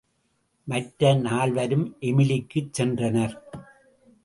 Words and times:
மற்ற 0.67 1.13
நால்வரும் 1.13 1.95
எமிலிக்குச் 2.01 2.73
சென்றனர். 2.79 3.35